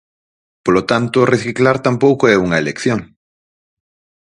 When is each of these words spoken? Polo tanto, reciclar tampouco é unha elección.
Polo 0.65 0.81
tanto, 0.91 1.29
reciclar 1.33 1.77
tampouco 1.87 2.23
é 2.33 2.35
unha 2.45 2.61
elección. 2.63 2.99